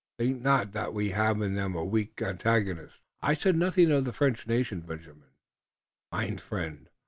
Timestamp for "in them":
1.43-1.75